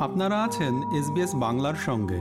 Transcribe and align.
আপনারা 0.00 0.44
আছেন 0.44 0.74
এসবিএস 0.92 1.34
বাংলার 1.34 1.74
সঙ্গে। 1.74 2.20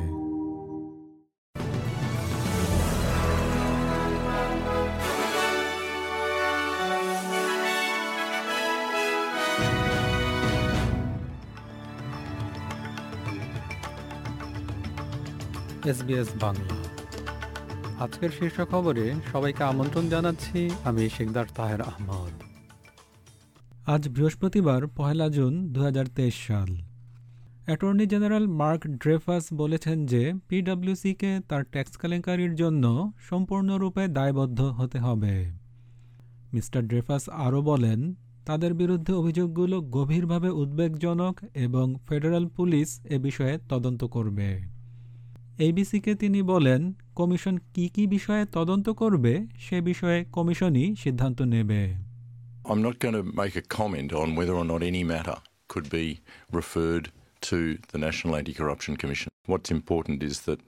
এসবিএস 15.89 16.27
বাংলা। 16.39 16.75
আজকের 17.99 18.29
শীর্ষ 18.29 18.61
খবরে 18.71 19.13
সবাইকে 19.31 19.63
আমন্ত্রণ 19.63 20.09
জানাচ্ছি 20.09 20.69
আমি 20.83 21.09
শেখদার 21.09 21.45
তাহের 21.55 21.81
আহমদ। 21.81 22.43
আজ 23.87 24.09
বৃহস্পতিবার 24.09 24.87
পহেলা 24.87 25.29
জুন 25.29 25.73
দু 25.73 25.83
হাজার 25.83 26.05
তেইশ 26.15 26.47
সাল। 26.47 26.86
অ্যাটর্নি 27.69 28.05
জেনারেল 28.05 28.47
মার্ক 28.47 28.81
ড্রেফাস 28.87 29.45
বলেছেন 29.53 30.05
যে 30.05 30.33
পিডব্লিউসিকে 30.49 31.39
তার 31.49 31.63
ট্যাক্স 31.63 31.97
কেলেঙ্কারির 31.97 32.55
জন্য 32.55 33.11
সম্পূর্ণরূপে 33.29 34.07
দায়বদ্ধ 34.07 34.61
হতে 34.61 34.97
হবে। 34.99 35.51
মিস্টার 36.53 36.81
ড্রেফাস 36.87 37.29
আরও 37.45 37.61
বলেন, 37.61 37.99
তাদের 38.45 38.73
বিরুদ্ধে 38.73 39.13
অভিযোগগুলো 39.13 39.81
গভীরভাবে 39.81 40.49
উদ্বেগজনক 40.49 41.35
এবং 41.55 41.95
ফেডারেল 42.07 42.45
পুলিশ 42.47 42.87
এ 43.15 43.17
বিষয়ে 43.19 43.55
তদন্ত 43.69 44.01
করবে। 44.03 44.49
এবিসিকে 45.59 46.15
তিনি 46.15 46.39
বলেন, 46.41 46.93
কমিশন 47.15 47.55
কি 47.73 47.85
কি 47.89 48.07
বিষয়ে 48.07 48.45
তদন্ত 48.45 48.89
করবে 48.89 49.33
সে 49.59 49.81
বিষয়ে 49.81 50.19
কমিশনই 50.31 50.95
সিদ্ধান্ত 50.95 51.41
নেবে। 51.41 51.81
I'm 52.69 52.81
not 52.87 52.95
going 53.01 53.17
to 53.19 53.23
make 53.41 53.55
a 53.63 53.65
comment 53.77 54.09
on 54.21 54.27
whether 54.37 54.55
or 54.61 54.67
not 54.71 54.81
any 54.91 55.03
matter 55.13 55.37
could 55.71 55.87
be 55.97 56.05
referred 56.59 57.05
to 57.41 57.77
the 57.89 57.97
National 57.97 58.35
Anti 58.35 58.53
Corruption 58.53 58.97
Commission. 58.97 59.29
What's 59.45 59.71
important 59.71 60.23
is 60.23 60.41
that 60.41 60.59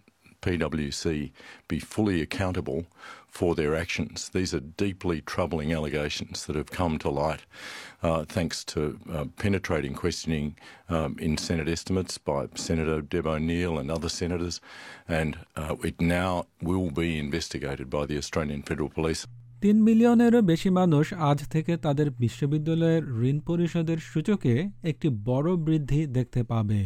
PwC 0.42 1.32
be 1.68 1.80
fully 1.80 2.22
accountable 2.22 2.86
for 3.28 3.56
their 3.56 3.76
actions. 3.76 4.30
These 4.30 4.54
are 4.54 4.60
deeply 4.60 5.22
troubling 5.22 5.74
allegations 5.74 6.46
that 6.46 6.56
have 6.56 6.72
come 6.72 6.98
to 7.00 7.10
light 7.10 7.42
uh, 8.02 8.26
thanks 8.26 8.64
to 8.66 9.00
uh, 9.12 9.26
penetrating 9.38 9.94
questioning 9.94 10.56
um, 10.88 11.18
in 11.20 11.38
Senate 11.38 11.68
estimates 11.68 12.18
by 12.18 12.48
Senator 12.56 13.02
Deb 13.02 13.28
O'Neill 13.28 13.78
and 13.78 13.92
other 13.92 14.10
senators, 14.10 14.62
and 15.08 15.38
uh, 15.56 15.76
it 15.84 16.00
now 16.00 16.46
will 16.62 16.90
be 16.90 17.20
investigated 17.20 17.90
by 17.90 18.06
the 18.06 18.18
Australian 18.18 18.64
Federal 18.64 18.90
Police. 18.90 19.28
তিন 19.62 19.76
মিলিয়নেরও 19.84 20.42
বেশি 20.42 20.70
মানুষ 20.70 21.14
আজ 21.14 21.40
থেকে 21.50 21.78
তাদের 21.78 22.12
বিশ্ববিদ্যালয়ের 22.12 23.04
ঋণ 23.30 23.40
পরিশোধের 23.40 23.98
সূচকে 23.98 24.70
একটি 24.84 25.10
বড় 25.10 25.56
বৃদ্ধি 25.56 26.06
দেখতে 26.08 26.44
পাবে। 26.44 26.82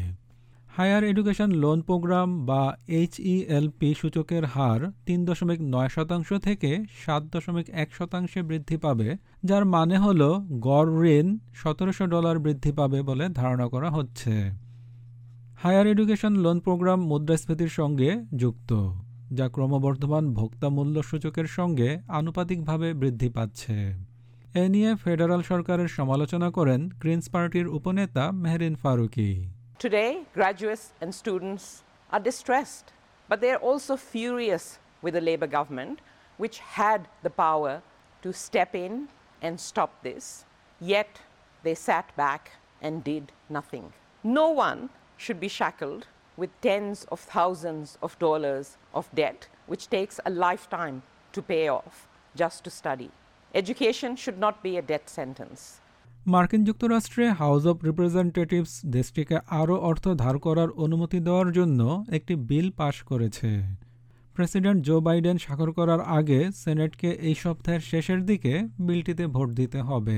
হায়ার 0.67 1.03
এডুকেশন 1.03 1.51
লোন 1.51 1.81
প্রোগ্রাম 1.81 2.45
বা 2.45 2.77
এইচইএলপি 2.87 3.93
সূচকের 3.93 4.45
হার 4.45 4.91
তিন 5.05 5.25
দশমিক 5.25 5.59
নয় 5.61 5.89
শতাংশ 5.89 6.33
থেকে 6.33 6.83
সাত 7.05 7.23
দশমিক 7.23 7.69
এক 7.69 7.89
শতাংশে 7.95 8.41
বৃদ্ধি 8.41 8.77
পাবে, 8.77 9.15
যার 9.43 9.65
মানে 9.65 9.97
হল 9.97 10.21
গড় 10.59 10.91
ঋণ 11.17 11.37
সতেরোশো 11.53 12.05
ডলার 12.05 12.39
বৃদ্ধি 12.39 12.71
পাবে 12.71 13.01
বলে 13.01 13.29
ধারণা 13.29 13.67
করা 13.67 13.89
হচ্ছে। 13.89 14.33
হায়ার 15.57 15.87
এডুকেশন 15.87 16.33
লোন 16.35 16.59
প্রোগ্রাম 16.59 16.99
মুদ্রাস্ফীতির 17.01 17.69
সঙ্গে 17.69 18.09
যুক্ত। 18.35 18.71
যা 19.37 19.45
ক্রমবর্ধমান 19.55 20.25
ভোক্তা 20.39 20.67
মূল্য 20.75 20.95
সূচকের 21.09 21.47
সঙ্গে 21.57 21.89
আনুপাতিকভাবে 22.19 22.87
বৃদ্ধি 23.01 23.29
পাচ্ছে 23.37 23.75
এ 24.61 24.63
নিয়ে 24.73 24.89
ফেডারাল 25.03 25.41
সরকারের 25.51 25.89
সমালোচনা 25.97 26.49
করেন 26.57 26.81
গ্রিনস 27.01 27.27
পার্টির 27.33 27.67
উপনেতা 27.77 28.23
Mehreen 28.43 28.75
Faruqui 28.83 29.29
Today, 29.79 30.11
graduates 30.33 30.85
and 31.01 31.11
students 31.21 31.63
are 32.09 32.23
distressed, 32.29 32.87
but 33.29 33.37
they're 33.41 33.63
also 33.69 33.93
furious 34.11 34.65
with 35.03 35.13
the 35.15 35.25
Labour 35.29 35.49
government, 35.57 35.95
which 36.39 36.57
had 36.79 37.01
the 37.25 37.33
power 37.45 37.73
to 38.23 38.29
step 38.45 38.71
in 38.75 38.93
and 39.41 39.55
stop 39.69 39.91
this. 40.03 40.25
Yet, 40.81 41.11
they 41.63 41.75
sat 41.87 42.07
back 42.15 42.43
and 42.81 43.03
did 43.03 43.25
nothing. 43.49 43.85
No 44.23 44.47
one 44.67 44.79
should 45.17 45.39
be 45.39 45.49
shackled 45.49 46.03
with 46.37 46.51
tens 46.61 47.05
of 47.05 47.19
thousands 47.19 47.97
of 48.01 48.17
dollars 48.19 48.77
of 48.93 49.05
debt, 49.13 49.47
which 49.67 49.89
takes 49.89 50.19
a 50.25 50.31
lifetime 50.45 50.97
to 51.33 51.41
pay 51.43 51.67
off 51.69 52.07
just 52.35 52.63
to 52.63 52.69
study. 52.71 53.09
Education 53.53 54.15
should 54.15 54.39
not 54.39 54.55
be 54.63 54.77
a 54.77 54.83
death 54.83 55.07
sentence. 55.11 55.61
মার্কিন 56.25 56.61
যুক্তরাষ্ট্রে 56.65 57.25
house 57.41 57.63
of 57.71 57.77
representatives 57.89 58.73
দেশটিকে 58.95 59.37
আরও 59.59 59.75
অর্থ 59.89 60.05
ধার 60.23 60.35
করার 60.37 60.69
অনুমতি 60.83 61.19
দেওয়ার 61.19 61.49
জন্য 61.51 61.79
একটি 62.17 62.33
বিল 62.49 62.67
পাশ 62.79 62.95
করেছে 63.09 63.49
প্রেসিডেন্ট 64.35 64.79
জো 64.87 64.95
বাইডেন 65.07 65.37
স্বাক্ষর 65.45 65.71
করার 65.77 66.01
আগে 66.17 66.39
সেনেটকে 66.61 67.09
এই 67.27 67.35
সপ্তাহের 67.43 67.83
শেষের 67.91 68.21
দিকে 68.25 68.53
বিলটিতে 68.87 69.25
ভোট 69.27 69.49
দিতে 69.59 69.79
হবে 69.89 70.17